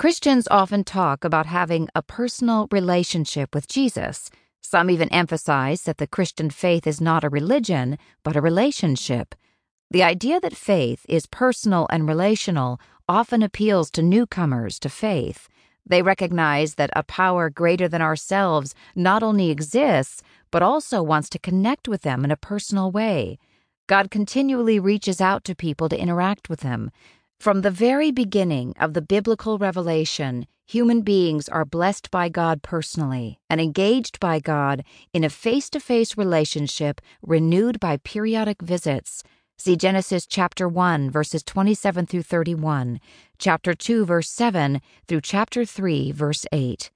Christians 0.00 0.48
often 0.50 0.82
talk 0.82 1.24
about 1.24 1.44
having 1.44 1.86
a 1.94 2.00
personal 2.00 2.68
relationship 2.72 3.54
with 3.54 3.68
Jesus. 3.68 4.30
Some 4.62 4.88
even 4.88 5.10
emphasize 5.10 5.82
that 5.82 5.98
the 5.98 6.06
Christian 6.06 6.48
faith 6.48 6.86
is 6.86 7.02
not 7.02 7.22
a 7.22 7.28
religion, 7.28 7.98
but 8.22 8.34
a 8.34 8.40
relationship. 8.40 9.34
The 9.90 10.02
idea 10.02 10.40
that 10.40 10.56
faith 10.56 11.04
is 11.06 11.26
personal 11.26 11.86
and 11.90 12.08
relational 12.08 12.80
often 13.10 13.42
appeals 13.42 13.90
to 13.90 14.00
newcomers 14.00 14.78
to 14.78 14.88
faith. 14.88 15.50
They 15.84 16.00
recognize 16.00 16.76
that 16.76 16.88
a 16.96 17.02
power 17.02 17.50
greater 17.50 17.86
than 17.86 18.00
ourselves 18.00 18.74
not 18.94 19.22
only 19.22 19.50
exists, 19.50 20.22
but 20.50 20.62
also 20.62 21.02
wants 21.02 21.28
to 21.28 21.38
connect 21.38 21.88
with 21.88 22.00
them 22.00 22.24
in 22.24 22.30
a 22.30 22.38
personal 22.38 22.90
way. 22.90 23.38
God 23.86 24.10
continually 24.10 24.80
reaches 24.80 25.20
out 25.20 25.44
to 25.44 25.54
people 25.54 25.90
to 25.90 26.00
interact 26.00 26.48
with 26.48 26.60
them. 26.60 26.90
From 27.40 27.62
the 27.62 27.70
very 27.70 28.10
beginning 28.10 28.74
of 28.78 28.92
the 28.92 29.00
biblical 29.00 29.56
revelation, 29.56 30.46
human 30.66 31.00
beings 31.00 31.48
are 31.48 31.64
blessed 31.64 32.10
by 32.10 32.28
God 32.28 32.60
personally 32.62 33.40
and 33.48 33.62
engaged 33.62 34.20
by 34.20 34.40
God 34.40 34.84
in 35.14 35.24
a 35.24 35.30
face 35.30 35.70
to 35.70 35.80
face 35.80 36.18
relationship 36.18 37.00
renewed 37.22 37.80
by 37.80 37.96
periodic 37.96 38.60
visits. 38.60 39.22
See 39.56 39.74
Genesis 39.74 40.26
chapter 40.26 40.68
1, 40.68 41.10
verses 41.10 41.42
27 41.42 42.04
through 42.04 42.24
31, 42.24 43.00
chapter 43.38 43.72
2, 43.72 44.04
verse 44.04 44.28
7 44.28 44.82
through 45.08 45.22
chapter 45.22 45.64
3, 45.64 46.12
verse 46.12 46.44
8. 46.52 46.90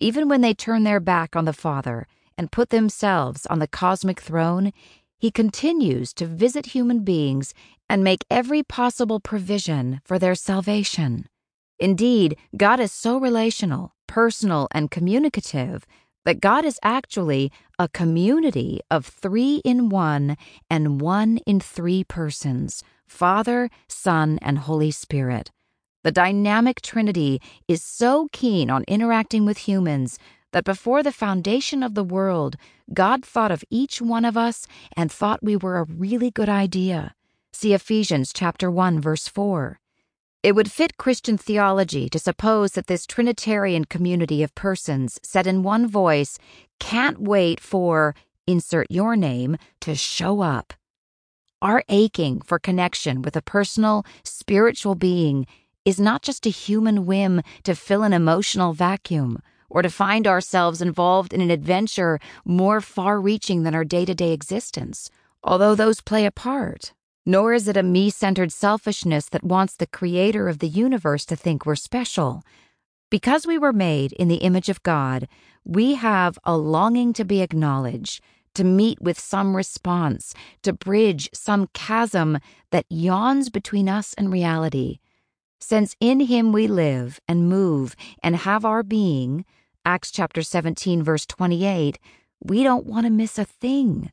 Even 0.00 0.28
when 0.28 0.40
they 0.40 0.52
turn 0.52 0.82
their 0.82 0.98
back 0.98 1.36
on 1.36 1.44
the 1.44 1.52
Father 1.52 2.08
and 2.36 2.50
put 2.50 2.70
themselves 2.70 3.46
on 3.46 3.60
the 3.60 3.68
cosmic 3.68 4.18
throne, 4.18 4.72
he 5.18 5.30
continues 5.30 6.12
to 6.14 6.26
visit 6.26 6.66
human 6.66 7.00
beings 7.00 7.54
and 7.88 8.04
make 8.04 8.24
every 8.30 8.62
possible 8.62 9.20
provision 9.20 10.00
for 10.04 10.18
their 10.18 10.34
salvation. 10.34 11.26
Indeed, 11.78 12.36
God 12.56 12.80
is 12.80 12.92
so 12.92 13.18
relational, 13.18 13.94
personal, 14.06 14.68
and 14.72 14.90
communicative 14.90 15.86
that 16.24 16.40
God 16.40 16.64
is 16.64 16.80
actually 16.82 17.52
a 17.78 17.88
community 17.88 18.80
of 18.90 19.06
three 19.06 19.62
in 19.64 19.88
one 19.88 20.36
and 20.68 21.00
one 21.00 21.38
in 21.46 21.60
three 21.60 22.04
persons 22.04 22.82
Father, 23.06 23.70
Son, 23.86 24.38
and 24.42 24.58
Holy 24.58 24.90
Spirit. 24.90 25.52
The 26.02 26.10
dynamic 26.12 26.82
Trinity 26.82 27.40
is 27.68 27.82
so 27.82 28.28
keen 28.32 28.70
on 28.70 28.84
interacting 28.88 29.44
with 29.44 29.58
humans 29.58 30.18
that 30.56 30.64
before 30.64 31.02
the 31.02 31.12
foundation 31.12 31.82
of 31.82 31.92
the 31.92 32.02
world, 32.02 32.56
God 32.94 33.26
thought 33.26 33.50
of 33.50 33.62
each 33.68 34.00
one 34.00 34.24
of 34.24 34.38
us 34.38 34.66
and 34.96 35.12
thought 35.12 35.42
we 35.42 35.54
were 35.54 35.76
a 35.76 35.84
really 35.84 36.30
good 36.30 36.48
idea. 36.48 37.14
See 37.52 37.74
Ephesians 37.74 38.32
chapter 38.32 38.70
1 38.70 38.98
verse 38.98 39.28
4. 39.28 39.78
It 40.42 40.54
would 40.54 40.72
fit 40.72 40.96
Christian 40.96 41.36
theology 41.36 42.08
to 42.08 42.18
suppose 42.18 42.72
that 42.72 42.86
this 42.86 43.06
Trinitarian 43.06 43.84
community 43.84 44.42
of 44.42 44.54
persons 44.54 45.20
said 45.22 45.46
in 45.46 45.62
one 45.62 45.86
voice 45.86 46.38
can't 46.80 47.20
wait 47.20 47.60
for 47.60 48.14
insert 48.46 48.90
your 48.90 49.14
name 49.14 49.58
to 49.80 49.94
show 49.94 50.40
up. 50.40 50.72
Our 51.60 51.84
aching 51.90 52.40
for 52.40 52.58
connection 52.58 53.20
with 53.20 53.36
a 53.36 53.42
personal, 53.42 54.06
spiritual 54.24 54.94
being 54.94 55.46
is 55.84 56.00
not 56.00 56.22
just 56.22 56.46
a 56.46 56.48
human 56.48 57.04
whim 57.04 57.42
to 57.64 57.74
fill 57.74 58.02
an 58.02 58.14
emotional 58.14 58.72
vacuum 58.72 59.42
or 59.68 59.82
to 59.82 59.90
find 59.90 60.26
ourselves 60.26 60.82
involved 60.82 61.32
in 61.32 61.40
an 61.40 61.50
adventure 61.50 62.18
more 62.44 62.80
far 62.80 63.20
reaching 63.20 63.62
than 63.62 63.74
our 63.74 63.84
day 63.84 64.04
to 64.04 64.14
day 64.14 64.32
existence, 64.32 65.10
although 65.42 65.74
those 65.74 66.00
play 66.00 66.26
a 66.26 66.30
part. 66.30 66.92
Nor 67.24 67.54
is 67.54 67.66
it 67.66 67.76
a 67.76 67.82
me 67.82 68.10
centered 68.10 68.52
selfishness 68.52 69.28
that 69.30 69.42
wants 69.42 69.74
the 69.74 69.86
creator 69.86 70.48
of 70.48 70.60
the 70.60 70.68
universe 70.68 71.24
to 71.26 71.36
think 71.36 71.66
we're 71.66 71.74
special. 71.74 72.42
Because 73.10 73.46
we 73.46 73.58
were 73.58 73.72
made 73.72 74.12
in 74.12 74.28
the 74.28 74.36
image 74.36 74.68
of 74.68 74.82
God, 74.82 75.26
we 75.64 75.94
have 75.94 76.38
a 76.44 76.56
longing 76.56 77.12
to 77.14 77.24
be 77.24 77.40
acknowledged, 77.40 78.20
to 78.54 78.64
meet 78.64 79.00
with 79.00 79.18
some 79.18 79.56
response, 79.56 80.34
to 80.62 80.72
bridge 80.72 81.28
some 81.32 81.68
chasm 81.74 82.38
that 82.70 82.86
yawns 82.88 83.50
between 83.50 83.88
us 83.88 84.14
and 84.14 84.32
reality. 84.32 84.98
Since 85.60 85.96
in 86.00 86.20
him 86.20 86.52
we 86.52 86.66
live 86.66 87.20
and 87.26 87.48
move 87.48 87.96
and 88.22 88.36
have 88.36 88.64
our 88.64 88.82
being, 88.82 89.44
Acts 89.86 90.10
chapter 90.10 90.42
17 90.42 91.04
verse 91.04 91.24
28, 91.26 92.00
we 92.42 92.64
don't 92.64 92.86
want 92.86 93.06
to 93.06 93.10
miss 93.10 93.38
a 93.38 93.44
thing. 93.44 94.10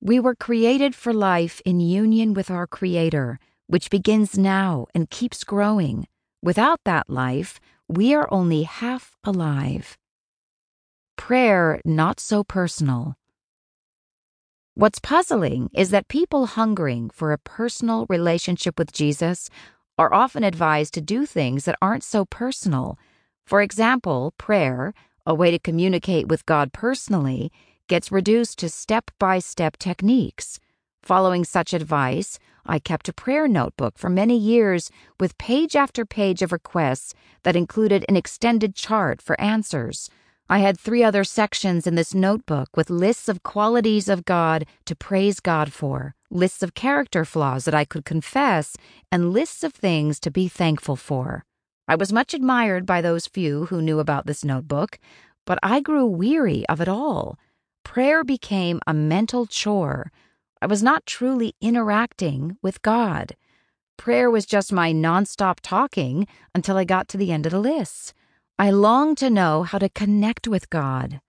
We 0.00 0.20
were 0.20 0.36
created 0.36 0.94
for 0.94 1.12
life 1.12 1.60
in 1.64 1.80
union 1.80 2.34
with 2.34 2.52
our 2.52 2.68
creator, 2.68 3.40
which 3.66 3.90
begins 3.90 4.38
now 4.38 4.86
and 4.94 5.10
keeps 5.10 5.42
growing. 5.42 6.06
Without 6.40 6.78
that 6.84 7.10
life, 7.10 7.58
we 7.88 8.14
are 8.14 8.28
only 8.30 8.62
half 8.62 9.16
alive. 9.24 9.98
Prayer 11.16 11.80
not 11.84 12.20
so 12.20 12.44
personal. 12.44 13.16
What's 14.74 15.00
puzzling 15.00 15.68
is 15.74 15.90
that 15.90 16.06
people 16.06 16.46
hungering 16.46 17.10
for 17.10 17.32
a 17.32 17.38
personal 17.38 18.06
relationship 18.08 18.78
with 18.78 18.92
Jesus 18.92 19.50
are 19.98 20.14
often 20.14 20.44
advised 20.44 20.94
to 20.94 21.00
do 21.00 21.26
things 21.26 21.64
that 21.64 21.78
aren't 21.82 22.04
so 22.04 22.24
personal. 22.24 22.96
For 23.44 23.62
example, 23.62 24.34
prayer, 24.38 24.94
a 25.28 25.34
way 25.34 25.50
to 25.50 25.58
communicate 25.58 26.26
with 26.26 26.46
God 26.46 26.72
personally, 26.72 27.52
gets 27.86 28.10
reduced 28.10 28.58
to 28.60 28.70
step 28.70 29.10
by 29.18 29.38
step 29.38 29.76
techniques. 29.76 30.58
Following 31.02 31.44
such 31.44 31.74
advice, 31.74 32.38
I 32.64 32.78
kept 32.78 33.10
a 33.10 33.12
prayer 33.12 33.46
notebook 33.46 33.98
for 33.98 34.08
many 34.08 34.38
years 34.38 34.90
with 35.20 35.36
page 35.36 35.76
after 35.76 36.06
page 36.06 36.40
of 36.40 36.50
requests 36.50 37.12
that 37.42 37.56
included 37.56 38.06
an 38.08 38.16
extended 38.16 38.74
chart 38.74 39.20
for 39.20 39.38
answers. 39.38 40.08
I 40.48 40.60
had 40.60 40.80
three 40.80 41.04
other 41.04 41.24
sections 41.24 41.86
in 41.86 41.94
this 41.94 42.14
notebook 42.14 42.74
with 42.74 42.88
lists 42.88 43.28
of 43.28 43.42
qualities 43.42 44.08
of 44.08 44.24
God 44.24 44.64
to 44.86 44.96
praise 44.96 45.40
God 45.40 45.74
for, 45.74 46.14
lists 46.30 46.62
of 46.62 46.72
character 46.72 47.26
flaws 47.26 47.66
that 47.66 47.74
I 47.74 47.84
could 47.84 48.06
confess, 48.06 48.78
and 49.12 49.30
lists 49.30 49.62
of 49.62 49.74
things 49.74 50.18
to 50.20 50.30
be 50.30 50.48
thankful 50.48 50.96
for. 50.96 51.44
I 51.88 51.94
was 51.94 52.12
much 52.12 52.34
admired 52.34 52.84
by 52.84 53.00
those 53.00 53.26
few 53.26 53.64
who 53.66 53.80
knew 53.80 53.98
about 53.98 54.26
this 54.26 54.44
notebook, 54.44 54.98
but 55.46 55.58
I 55.62 55.80
grew 55.80 56.04
weary 56.04 56.68
of 56.68 56.82
it 56.82 56.88
all. 56.88 57.38
Prayer 57.82 58.22
became 58.22 58.80
a 58.86 58.92
mental 58.92 59.46
chore. 59.46 60.12
I 60.60 60.66
was 60.66 60.82
not 60.82 61.06
truly 61.06 61.54
interacting 61.62 62.58
with 62.60 62.82
God. 62.82 63.34
Prayer 63.96 64.30
was 64.30 64.44
just 64.44 64.72
my 64.72 64.92
nonstop 64.92 65.60
talking 65.62 66.26
until 66.54 66.76
I 66.76 66.84
got 66.84 67.08
to 67.08 67.16
the 67.16 67.32
end 67.32 67.46
of 67.46 67.52
the 67.52 67.58
list. 67.58 68.12
I 68.58 68.70
longed 68.70 69.18
to 69.18 69.30
know 69.30 69.62
how 69.62 69.78
to 69.78 69.88
connect 69.88 70.46
with 70.46 70.68
God. 70.70 71.20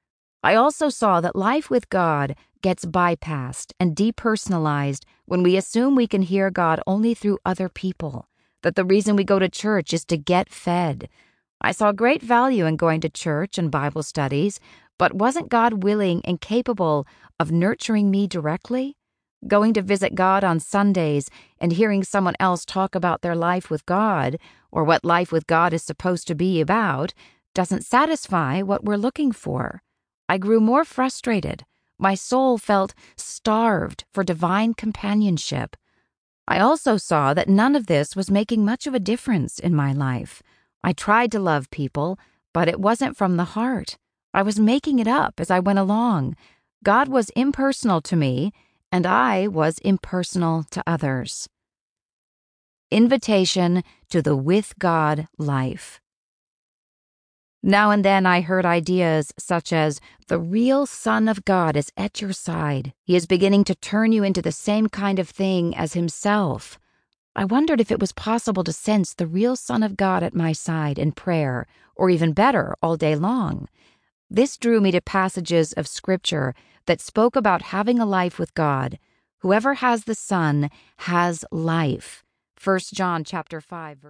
I 0.43 0.55
also 0.55 0.89
saw 0.89 1.21
that 1.21 1.35
life 1.35 1.69
with 1.69 1.89
God 1.89 2.35
gets 2.61 2.85
bypassed 2.85 3.73
and 3.79 3.95
depersonalized 3.95 5.03
when 5.25 5.43
we 5.43 5.57
assume 5.57 5.95
we 5.95 6.07
can 6.07 6.21
hear 6.21 6.49
God 6.51 6.81
only 6.85 7.13
through 7.13 7.39
other 7.45 7.69
people, 7.69 8.28
that 8.63 8.75
the 8.75 8.85
reason 8.85 9.15
we 9.15 9.23
go 9.23 9.39
to 9.39 9.49
church 9.49 9.93
is 9.93 10.05
to 10.05 10.17
get 10.17 10.49
fed. 10.49 11.09
I 11.61 11.71
saw 11.71 11.91
great 11.91 12.21
value 12.21 12.65
in 12.65 12.75
going 12.75 13.01
to 13.01 13.09
church 13.09 13.57
and 13.57 13.71
Bible 13.71 14.03
studies, 14.03 14.59
but 14.97 15.13
wasn't 15.13 15.49
God 15.49 15.83
willing 15.83 16.21
and 16.25 16.41
capable 16.41 17.07
of 17.39 17.51
nurturing 17.51 18.11
me 18.11 18.27
directly? 18.27 18.95
Going 19.47 19.73
to 19.73 19.81
visit 19.81 20.15
God 20.15 20.43
on 20.43 20.59
Sundays 20.59 21.29
and 21.59 21.71
hearing 21.71 22.03
someone 22.03 22.35
else 22.39 22.65
talk 22.65 22.95
about 22.95 23.21
their 23.21 23.35
life 23.35 23.69
with 23.69 23.85
God, 23.85 24.37
or 24.71 24.83
what 24.83 25.05
life 25.05 25.31
with 25.31 25.47
God 25.47 25.73
is 25.73 25.83
supposed 25.83 26.27
to 26.27 26.35
be 26.35 26.59
about, 26.59 27.13
doesn't 27.55 27.85
satisfy 27.85 28.61
what 28.61 28.83
we're 28.83 28.97
looking 28.97 29.31
for. 29.31 29.81
I 30.27 30.37
grew 30.37 30.59
more 30.59 30.85
frustrated. 30.85 31.65
My 31.97 32.15
soul 32.15 32.57
felt 32.57 32.93
starved 33.17 34.05
for 34.13 34.23
divine 34.23 34.73
companionship. 34.73 35.75
I 36.49 36.57
also 36.57 36.97
saw 36.97 37.35
that 37.35 37.47
none 37.47 37.75
of 37.75 37.85
this 37.85 38.15
was 38.15 38.31
making 38.31 38.65
much 38.65 38.87
of 38.87 38.95
a 38.95 38.99
difference 38.99 39.59
in 39.59 39.75
my 39.75 39.93
life. 39.93 40.41
I 40.83 40.93
tried 40.93 41.31
to 41.33 41.39
love 41.39 41.69
people, 41.69 42.17
but 42.55 42.67
it 42.67 42.79
wasn't 42.79 43.15
from 43.15 43.37
the 43.37 43.53
heart. 43.53 43.99
I 44.33 44.41
was 44.41 44.59
making 44.59 44.97
it 44.97 45.07
up 45.07 45.39
as 45.39 45.51
I 45.51 45.59
went 45.59 45.77
along. 45.77 46.35
God 46.83 47.07
was 47.07 47.29
impersonal 47.35 48.01
to 48.01 48.15
me, 48.15 48.51
and 48.91 49.05
I 49.05 49.47
was 49.47 49.77
impersonal 49.79 50.63
to 50.71 50.81
others. 50.87 51.47
Invitation 52.89 53.83
to 54.09 54.23
the 54.23 54.35
with 54.35 54.73
God 54.79 55.27
life. 55.37 56.01
Now 57.61 57.91
and 57.91 58.05
then 58.05 58.25
I 58.25 58.39
heard 58.39 58.65
ideas 58.65 59.33
such 59.37 59.73
as, 59.73 59.99
The 60.27 60.39
real 60.39 60.85
Son 60.85 61.27
of 61.27 61.43
God 61.43 61.75
is 61.75 61.91
at 61.97 62.21
your 62.21 62.31
side. 62.31 62.93
He 63.03 63.17
is 63.17 63.25
beginning 63.25 63.65
to 63.65 63.75
turn 63.75 64.13
you 64.13 64.23
into 64.23 64.41
the 64.41 64.53
same 64.53 64.87
kind 64.87 65.19
of 65.19 65.29
thing 65.29 65.75
as 65.75 65.93
Himself. 65.93 66.79
I 67.35 67.43
wondered 67.43 67.81
if 67.81 67.91
it 67.91 67.99
was 67.99 68.13
possible 68.13 68.63
to 68.63 68.71
sense 68.71 69.13
the 69.13 69.27
real 69.27 69.57
Son 69.57 69.83
of 69.83 69.97
God 69.97 70.23
at 70.23 70.33
my 70.33 70.53
side 70.53 70.97
in 70.97 71.11
prayer, 71.11 71.67
or 71.95 72.09
even 72.09 72.31
better, 72.31 72.75
all 72.81 72.95
day 72.95 73.15
long. 73.15 73.67
This 74.29 74.57
drew 74.57 74.79
me 74.79 74.91
to 74.91 75.01
passages 75.01 75.73
of 75.73 75.87
Scripture 75.87 76.55
that 76.85 77.01
spoke 77.01 77.35
about 77.35 77.61
having 77.61 77.99
a 77.99 78.05
life 78.05 78.39
with 78.39 78.53
God. 78.53 78.97
Whoever 79.39 79.75
has 79.75 80.05
the 80.05 80.15
Son 80.15 80.69
has 80.99 81.43
life. 81.51 82.23
1 82.61 82.79
John 82.93 83.23
chapter 83.23 83.59
5 83.61 83.97
verse 83.97 84.07